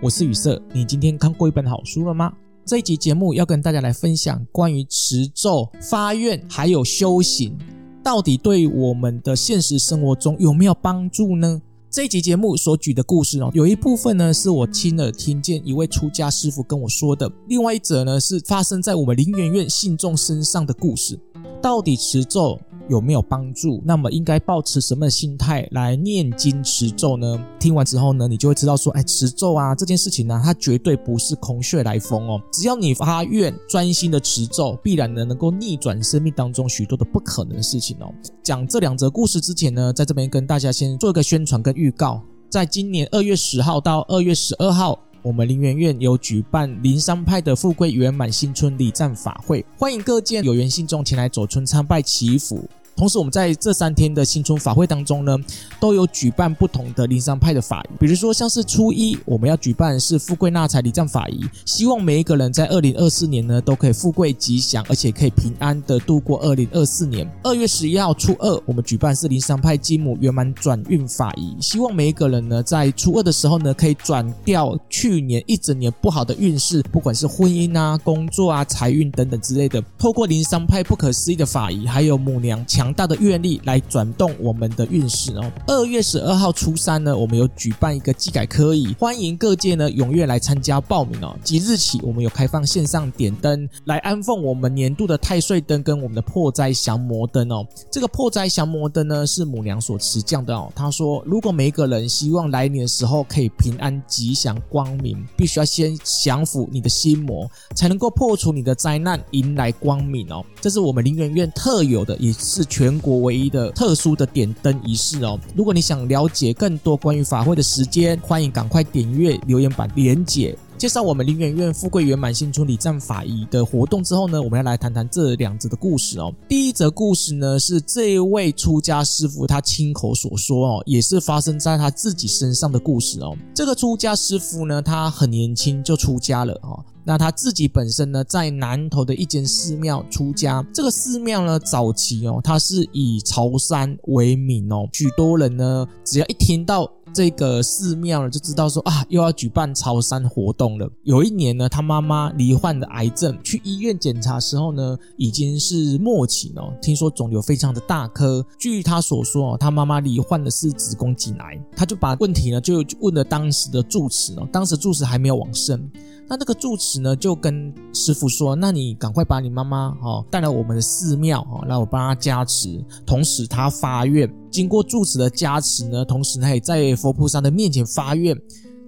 [0.00, 0.62] 我是雨色。
[0.72, 2.32] 你今天看过一本好书了吗？
[2.64, 7.58] 这一集节目要跟大家来分享关于持咒、发愿还有修行，
[8.00, 11.60] 到底对我们的现实生活中有没有帮助呢？
[11.90, 21.18] 这一集节目所举的故事哦，有一部分呢是我亲耳听见一位出家师傅跟我说的，另外一则呢是发生在我们林园院信众身上的故事。
[21.60, 22.56] 到底持咒
[22.88, 23.82] 有没有帮助？
[23.84, 27.44] 那么应该抱持什么心态来念经持咒呢？
[27.58, 32.40] 听完之后呢，你就会知道说，哎，持咒啊这件事情呢、它绝对不是空穴来风哦。
[32.52, 38.12] 只要你发愿，专心的持咒，必然呢能够逆转生命当中许多的不可能的事情哦。
[38.42, 44.98] 讲这两则故事之前呢，在这边跟大家先做一个宣传跟预告，在今年二月十号到二月十二号。
[45.20, 52.64] 我们林园院有举办灵山派的富贵圆满新春礼赞法会，欢迎各界有缘信众前来走春参拜祈福。
[52.98, 55.38] 同时，我们在这三天的新春法会当中呢，
[55.78, 67.24] 都有举办不同的灵山派的法仪，比如说像是初一，我们要举办是富贵纳财礼赞法仪，希望每一个人在二零二四年呢都可以富贵吉祥，而且可以平安的度过二零二四年。
[67.44, 82.87] 二月十一号初二，我们举办是灵山派金母圆满转运法仪，希望每一个人呢在初二的时候呢可以转掉去年一整年不好的运势，不管是婚姻啊、工作啊、财运等等之类的，透过灵山派不可思议的法仪，还有母娘强。
[82.88, 85.52] 强大的愿力来转动我们的运势哦。
[85.66, 91.36] 二月十二号初三呢，我们有举办一个祭改科仪，欢迎各界呢踊跃来参加报名哦。
[91.44, 97.62] 即日起，我们有开放线上点灯来安奉我们年度的太岁灯跟我们的破灾降魔灯哦。
[97.90, 100.72] 这个破灾降魔灯呢是母娘所持降的哦。
[100.74, 110.42] 他说，如果每一个人希望来年的时候可以平安吉祥光明，必须要先降服你的心魔，才能够破除你的灾难，迎来光明哦。
[110.58, 115.36] 这是我们林园院特有的，也是全国唯一的特殊的点灯仪式哦。
[115.56, 120.56] 如果你想了解更多关于法会的时间，欢迎赶快点阅留言板连结。
[120.78, 126.32] 介绍我们林园院富贵圆满新春礼赞法仪的活动之后呢，我们要来谈谈这两则的故事哦。
[126.48, 133.36] 第一则故事呢是这一位出家师父他亲口所说哦，也是发生在他自己身上的故事哦。
[133.52, 136.78] 这个出家师父呢，他很年轻就出家了哦。
[137.04, 140.64] 那他自己本身呢，在南投的一间寺庙出家。
[140.74, 144.86] 这个寺庙呢，早期哦，它是以朝山为名哦。
[144.92, 146.86] 许多人呢，只要一听到
[147.18, 150.88] 这个寺庙呢，就知道说啊，又要举办朝山活动了。
[151.02, 156.72] 有一年呢，他妈妈罹患了癌症，去医院检查时候呢，已经是末期了。
[156.80, 158.46] 听说肿瘤非常的大颗。
[158.56, 161.60] 据他所说哦，他妈妈罹患的是子宫颈癌。
[161.74, 165.90] 他就把问题呢，就问了当时的住持哦，当时住持还没有往生。
[166.30, 172.84] 那这个住持呢，就跟师父说：“那你赶快把你妈妈哈带来我们的寺庙哈，让我帮他加持。
[173.06, 178.38] 同时，他发愿，经过住持的加持呢，同时他也在佛菩萨的面前发愿。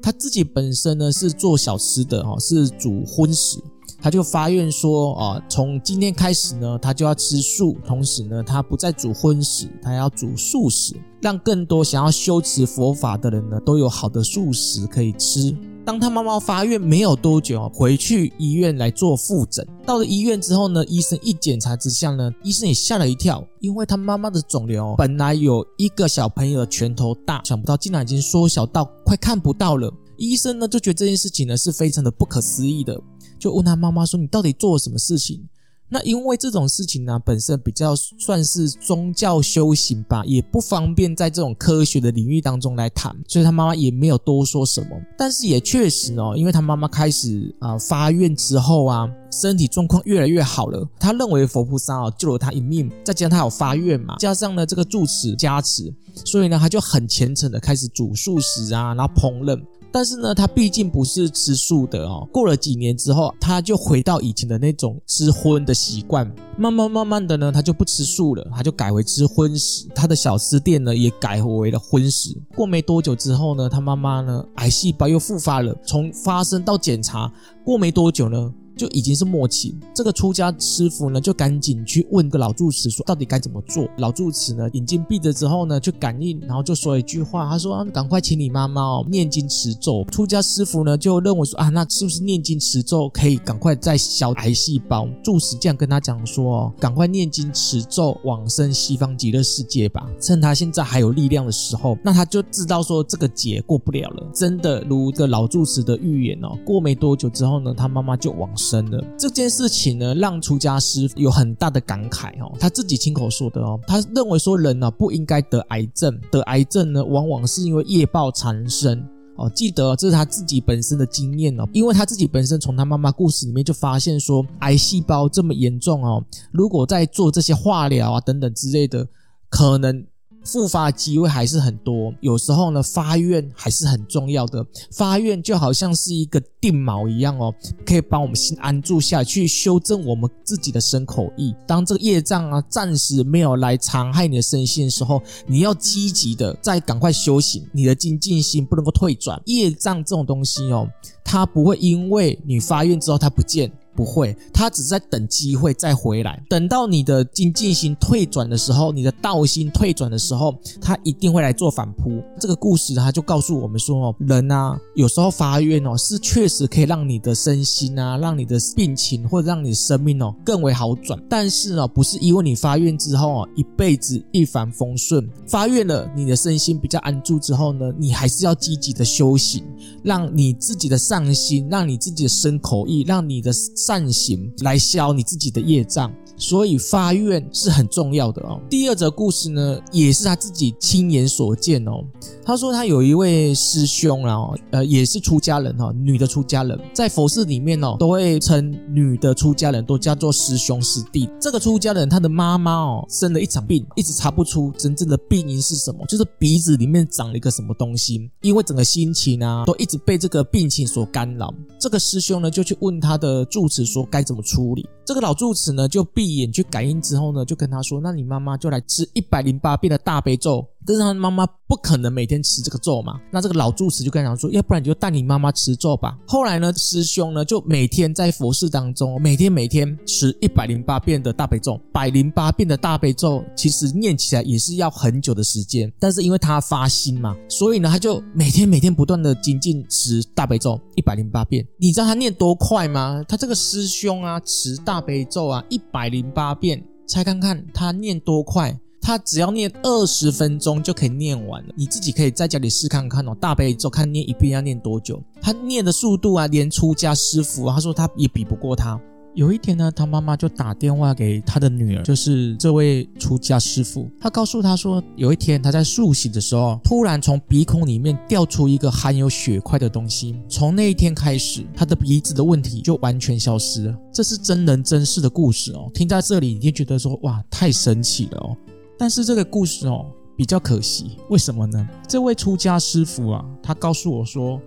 [0.02, 3.58] 他自己本身呢是做小吃的哈，是煮荤食，
[4.02, 19.66] 他就发愿说啊，从今天开始呢，他就要吃素，同时呢，他不再煮荤食，他要煮素食，让更多想要修持佛法的人呢，都有好的素食可以吃。”当他妈妈发愿没有多久，回去医院来做复诊。
[19.84, 29.92] 到了医院之后呢，医生一检查之下呢，医生也吓了一跳，因为他妈妈的肿瘤本来有一个小朋友的拳头大，想不到竟然已经缩小到快看不到了。
[30.16, 33.00] 医生呢就觉得这件事情呢是非常的不可思议的，
[33.38, 35.48] 就问他妈妈说：“你到底做了什么事情？”
[35.92, 44.88] 那因为这种事情呢，本身比较算是宗教修行吧，也不方便在这种科学的领域当中来谈，所以他妈妈也没有多说什么。
[45.18, 50.88] 但是也确实哦，因为他妈妈开始啊、呃、发愿之后啊，身体状况越来越好了。
[50.98, 55.92] 他认为佛菩萨啊救了他一命，再加上他有发愿嘛，加上呢这个住持加持，
[56.24, 59.60] 所以呢他就很虔诚的开始煮素食啊，然后烹饪。
[59.92, 62.28] 但是呢，他毕竟不是吃素的哦。
[62.32, 66.30] 过了几年之后，他就回到以前的那种吃荤的习惯。
[66.56, 69.88] 慢慢慢慢的呢，他就不吃素了，他就改为吃荤食。
[69.94, 72.36] 他的小吃店呢，也改为了荤食。
[72.54, 75.74] 过没多久之后呢，他妈妈呢，癌细胞又复发了。
[75.84, 77.32] 从发生到检查，
[77.64, 78.52] 过没多久呢。
[78.80, 83.86] 就已经是末期，这个出家师傅呢，就赶紧去问个老住持说，到底该怎么做？
[83.98, 104.26] 老住持呢，眼睛闭着之后呢，就感应，然后就说一句话，他说：“啊，赶快请你妈妈哦，念经持咒。”出家师傅呢，就认为说：“啊，那是不是念经持咒可以赶快再消癌细胞？”住持这样跟他讲说：“哦，赶快念经持咒，往生西方极乐世界吧，趁他现在还有力量的时候。”那他就知道说这个劫过不了了。
[104.34, 108.69] 真的如个老住持的预言哦，过没多久之后呢，他妈妈就往生。
[108.70, 112.54] 真的这件事情呢，让出家师有很大的感慨哦。
[112.60, 119.04] 他自己亲口说的哦，他认为说人呢不应该得癌症，得癌症呢往往是因为业报缠身
[119.36, 129.08] 哦，记得这是他自己本身的经验哦，因为他自己本身从他妈妈故事里面就发现说，癌细胞这么严重哦，如果在做这些化疗啊等等之类的，
[129.48, 130.06] 可能。
[130.44, 134.64] 复发机会还是很多，有时候呢，发愿还是很重要的。
[134.90, 137.54] 发愿就好像是一个定锚一样哦，
[137.84, 141.54] 可以帮我们心安住下去，修正我们自己的身口意。
[141.66, 149.40] 当这个业障啊暂时没有来残害你的身心的时候，你要积极的再赶快修行，你的精进心不能够退转。
[149.44, 150.88] 业障这种东西哦，
[151.22, 153.70] 它不会因为你发愿之后它不见。
[154.00, 156.42] 不会，他只是在等机会再回来。
[156.48, 162.22] 等到你的精进心退转的时候，你的道心退转的时候，他一定会来做反扑。
[162.40, 171.22] 这个故事他就告诉我们说哦，人啊，有时候发愿哦，是确实可以让你的身心啊，让你的病情或者让你的生命哦更为好转。
[171.28, 175.28] 但是哦，不是因为你发愿之后哦，一辈子一帆风顺。
[175.46, 179.62] 发愿了，你的身心比较安住之后呢，你还是要积极的修行，
[180.02, 183.50] 让你自己的上心，让你自己的身口意，让你的。
[183.90, 188.60] 善行来消你自己的业障，所以发愿是很重要的哦。
[188.68, 192.02] 第二则故事呢，也是他自己亲眼所见哦。
[192.44, 201.28] 他说他有一位师兄啊，呃，也是出家人哈，女的出家人，在佛寺里面哦，都会称女的出家人都叫做师兄师弟。
[201.38, 211.52] 这个出家人他的妈妈哦，生了一场病，一直查不出真正的病因是什么，就是鼻子里面长了一个什么东西，因为整个心情啊，都一直被这个病情所干扰。
[211.78, 214.88] 这个师兄呢，就去问他的住持说该怎么处理。
[215.10, 226.16] 这个老住持呢，就闭眼去感应之后呢，就跟他说：“那你妈妈就来吃一百零八遍的大悲咒。”但是他妈妈不可能每天吃这个咒嘛，那这个老住持就跟他讲说，要不然你就带你妈妈吃咒吧。
[226.26, 231.80] 后来呢，师兄呢就每天在佛寺当中，每天每天吃一百零八遍的大悲咒。
[231.92, 241.66] 百零八遍的大悲咒其实念起来也是要很久的时间，但是因为他发心嘛，所以呢他就每天每天不断的精进持大悲咒一百零八遍。
[241.78, 243.22] 你知道他念多快吗？
[243.28, 248.78] 他这个师兄啊，持大悲咒啊一百零八遍，猜看看他念多快。
[249.10, 253.36] 他只要念二十分钟就可以念完了，你自己可以在家里试看看哦。
[253.40, 255.20] 大悲咒看念一遍要念多久？
[255.42, 259.00] 他念的速度啊，连出家师父啊，他说他也比不过他。
[259.34, 270.36] 有一天呢，他妈妈就打电话给他的女儿，就是这位出家师父，他告诉他说，有一天他在漱洗的时候，突然从鼻孔里面掉出一个含有血块的东西。
[270.48, 273.96] 从那一天开始，他的鼻子的问题就完全消失了。
[274.12, 275.90] 这是真人真事的故事哦。
[275.92, 278.56] 听在这里，你就觉得说哇，太神奇了哦。
[279.00, 280.04] 但是这个故事哦
[280.36, 281.88] 比较可惜，为什么呢？
[282.06, 284.60] 这位出家师傅啊，他告诉我说，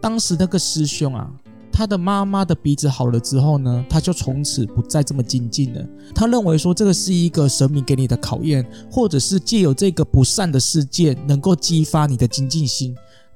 [0.00, 1.28] 当时那个师兄啊，
[1.72, 5.84] 他的妈妈的鼻子好了之后呢，他就从此不再这么精进了。
[6.14, 12.94] 他认为说这个是一个神明给你的考验，或者是借由这个不善的事件能够激发你的精进心。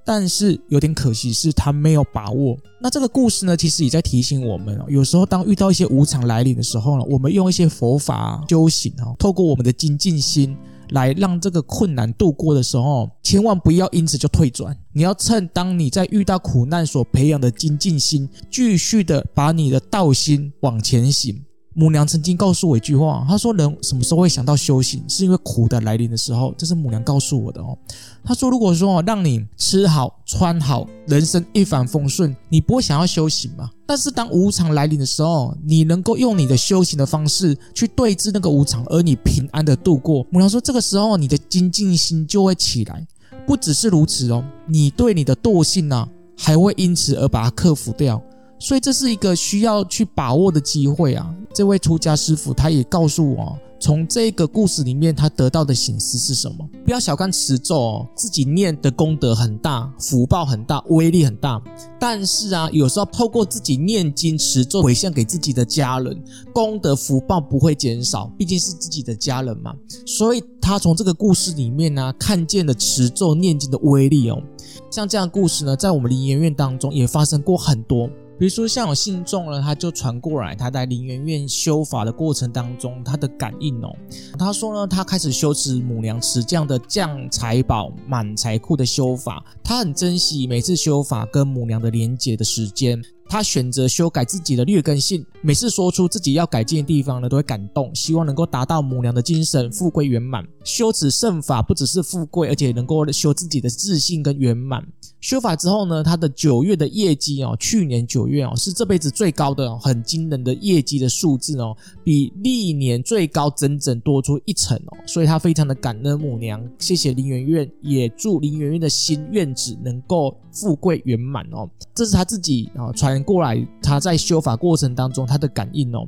[0.08, 2.56] 但是有点可惜是他没有把握。
[2.81, 10.56] 那这个故事呢，其实也在提醒我们哦，有时候当遇到一些无常来临的时候呢，我们用一些佛法修行哦，透过我们的精进心
[10.93, 14.75] 来让这个困难度过的时候，千万不要因此就退转。
[14.94, 21.38] 你要趁当你在遇到苦难所培养的精进心，继续的把你的道心往前行。
[21.78, 27.78] 母娘曾经告诉我一句话，她说：“人什么时候会想到修行，是因为苦的来临的时候。”这是母娘告诉我的哦。
[28.25, 33.70] 她说：“如果说让你吃好穿好，人生一帆风顺，你不会想要修行吗？
[33.87, 43.06] 但是当无常来临的时候，你能够用你的修行的方式去对治那个无常，而你平安的度过。”母娘说：“这个时候你的精进心就会起来。
[43.47, 48.20] 不只是如此哦，你对你的惰性呢，还会因此而把它克服掉。”
[48.58, 51.32] 所以这是一个需要去把握的机会啊！
[51.54, 56.68] 这位出家师父他也告诉我，从这个故事里面他得到的醒思是什么？
[56.84, 61.62] 不要小看持咒哦，自己念的功德很大，福报很大，威力很大。
[62.00, 66.20] 但是啊，有时候透过自己念经持咒回向给自己的家人，
[66.52, 69.72] 功德福报不会减少，毕竟是自己的家人嘛。
[70.04, 74.42] 所以他从这个故事里面呢、看见了持咒念经的威力哦。
[74.90, 78.10] 像这样的故事呢，在我们灵研院当中也发生过很多。
[78.38, 83.92] 比如说，像有信众呢，他就传过来，他在灵源院修法的过程当中，他的感应哦。
[84.38, 93.02] 他说呢，他开始修持母娘持这样的降财宝、满财库的修法，他很珍惜每次修法跟母娘的连结的时间。
[93.30, 100.42] 他选择修改自己的劣根性，每次说出自己要改进的地方呢，都会感动，希望能够达到母娘的精神，富贵圆满。
[100.64, 104.83] 修持圣法不只是富贵，而且能够修自己的自信跟圆满。
[105.20, 126.06] 修法之后呢，他的九月的业绩哦，去年九月哦是这辈子最高的，哦很惊人的业绩的数字哦，比历年最高整整多出一成哦，所以他非常的感恩母娘，谢谢林媛媛，也祝林媛媛的新院子能够富贵圆满哦，这是他自己啊传过来，他在修法过程当中他的感应哦。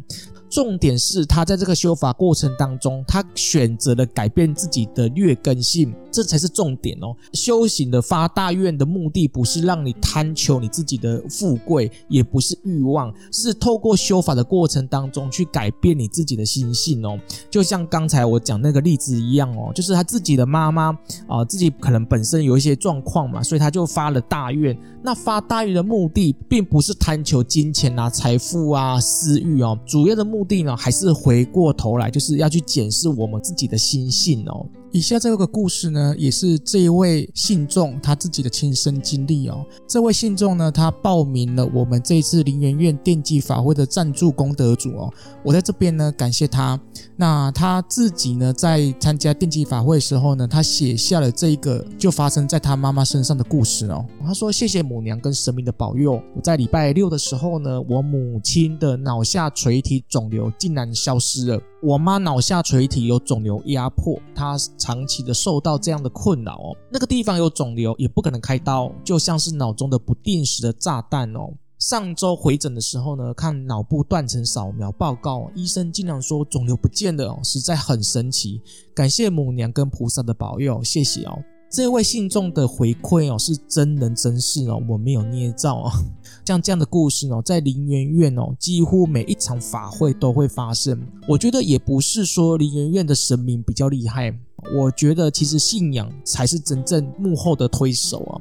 [0.48, 7.14] 重点是他在这个修法过程当中，他选择了改变自己的劣根性，这才是重点哦。
[7.32, 17.16] 修行的发大愿的目的，不是让你贪求你自己的富贵，也不是欲望，是透过修法的过程当中去改变你自己的心性哦。
[17.48, 20.88] 就像刚才我讲那个例子一样哦，就是他自己的妈妈
[21.28, 24.74] 啊，自己可能本身有一些状况嘛，所以他就发了大大愿。
[25.02, 34.66] 那发大愿的目的，并不是贪求金钱啊、财富啊、私欲哦，主要的目的呢，还是回过头来，就是要去检视我们自己的心性哦。
[34.92, 39.64] 以下这个故事呢，也是这一位信众他自己的亲身经历哦。
[39.86, 45.12] 这位信众呢，他报名了我们这一次林媛媛电击法会的赞助功德主哦。
[45.44, 46.78] 我在这边呢，感谢他。
[47.16, 54.04] 那他自己呢，在参加电击法会的时候呢，他写下了这一个就发生在他妈妈身上的故事哦。
[54.26, 61.60] 他说：“谢谢母娘跟神明的保佑，我在礼拜六的时候呢，我母亲的脑下垂体肿瘤竟然消失了。
[61.82, 71.50] 我妈脑下垂体有肿瘤压迫，她。”长期的受到这样的困扰哦，那个地方有肿瘤，也不可能开刀，就像是脑中的不定时的炸弹哦。
[71.78, 78.60] 上周回诊的时候呢，看脑部断层扫描报告，医生竟然说肿瘤不见了哦，实在很神奇。
[78.94, 81.38] 感谢母娘跟菩萨的保佑，谢谢哦。
[81.70, 85.90] 这位信众的回馈哦，是真人真事哦，我没有捏造哦。
[86.44, 91.00] 像这样的故事哦，在林园院哦，几乎每一场法会都会发生。
[91.28, 94.36] 我觉得也不是说林园院的神明比较厉害。
[94.76, 98.34] 我觉得其实信仰才是真正幕后的推手啊，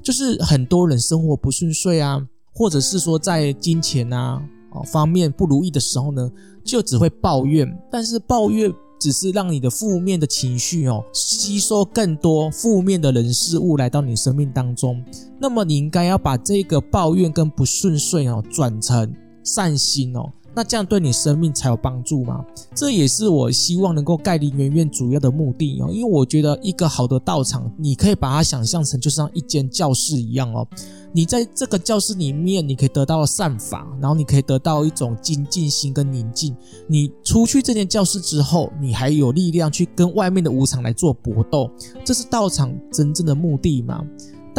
[0.00, 4.40] 就是很多人生活不顺遂啊，或者是说在金钱啊
[4.86, 6.30] 方面不如意的时候呢，
[6.64, 15.02] 就只会抱怨，但是抱怨只是让你的负面的情绪哦吸收更多负面的人事物来到你生命当中，
[15.40, 19.14] 那么你应该要把这个抱怨跟不顺遂哦转成
[19.44, 20.32] 善心哦。
[20.58, 22.44] 那这样对你生命才有帮助吗？
[22.74, 25.88] 这也是我希望能够盖林媛媛主要的目的哦。
[25.88, 30.66] 因为我觉得一个好的道场，你可以把它想象成就像一间教室一样哦。
[31.12, 36.56] 你在这个教室里面，你可以得到善法，然后你可以得到一种精进心跟宁静。
[36.88, 41.70] 你出去这间教室之后，你还有力量去跟外面的无常来做搏斗。
[42.04, 44.04] 这是道场真正的目的吗？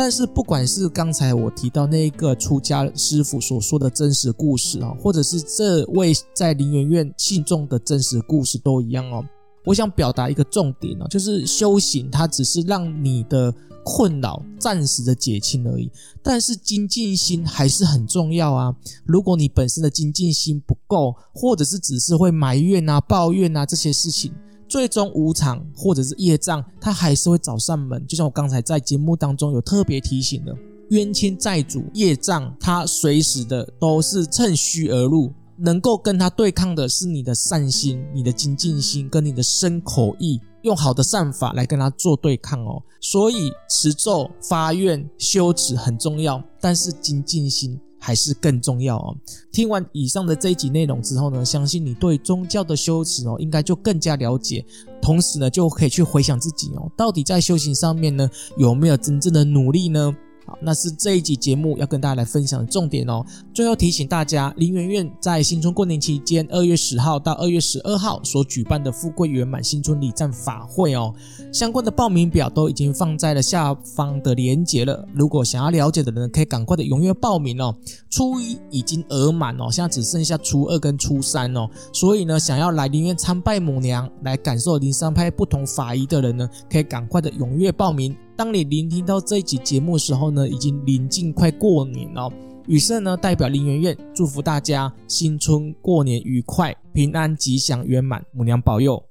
[0.01, 9.21] 但是，不管是刚才我提到那一个出家师傅所说的真实故事啊，或者是这位在林媛媛信众的真实故事都一样哦。
[9.65, 13.53] 我想表达一个重点哦，就是修行它只是让你的
[13.83, 15.91] 困扰暂时的减轻而已，
[16.23, 18.73] 但是精进心还是很重要啊。
[19.03, 24.31] 如果你本身的精进心不够，或者是只是会埋怨啊、抱怨啊这些事情。
[24.69, 28.05] 最终无常或者是业障，他还是会找上门。
[28.07, 30.55] 就像我刚才在节目当中有特别提醒的，
[30.91, 35.33] 冤亲债主、业障，他随时的都是趁虚而入。
[35.61, 42.81] 能够跟他对抗的是你的善心、你的精进心跟你的身口意，用好的善法来跟他做对抗哦。
[43.01, 47.77] 所以持咒、发愿、修持很重要，但是精进心。
[47.99, 49.15] 还是更重要哦。
[49.51, 54.65] 听完以上的这一集内容之后呢，相信你对宗教的修持哦，应该就更加了解。
[55.01, 60.15] 同时呢，就可以去回想自己哦，到底在修行上面呢，有没有真正的努力呢？
[60.49, 63.23] 好，那是这一集节目要跟大家来分享的重点哦。
[63.53, 71.13] 最后提醒大家，林媛媛在新春过年期间，二月十号到二月十二号所举办的富贵圆满新春礼赞法会哦，
[71.53, 75.07] 相关的报名表都已经放在了下方的链接了。
[75.13, 77.75] 如果想要了解的人，可以赶快的踊跃报名哦。
[78.09, 81.69] 初一已经额满哦，现在只剩下初二跟初三哦。
[81.93, 88.17] 所以呢，想要来林园参拜母娘，来感受灵山派不同法仪的人呢，可以赶快的踊跃报名。
[88.39, 92.31] 当你聆听到这一集节目的时候呢，已经临近快过年了。
[92.67, 99.08] 雨色呢，代表林媛媛祝福大家新春过年愉快、平安吉祥圆满，母娘保佑。